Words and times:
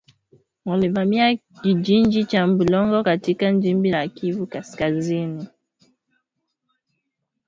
Walivamia 0.65 1.37
kijiji 1.63 2.25
cha 2.25 2.47
Bulongo 2.47 3.03
katika 3.03 3.53
jimbo 3.53 3.87
la 3.89 4.07
Kivu 4.07 4.47
kaskazini. 4.47 5.47